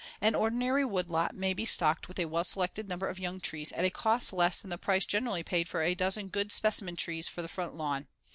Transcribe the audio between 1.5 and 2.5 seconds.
be stocked with a well